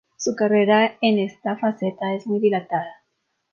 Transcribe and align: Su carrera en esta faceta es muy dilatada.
Su 0.17 0.35
carrera 0.35 0.97
en 1.01 1.19
esta 1.19 1.57
faceta 1.57 2.15
es 2.15 2.25
muy 2.25 2.39
dilatada. 2.39 3.03